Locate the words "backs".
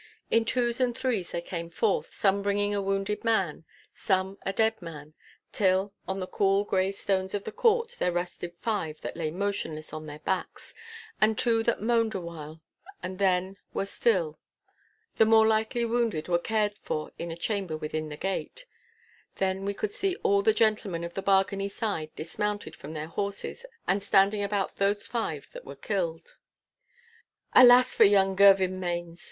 10.17-10.73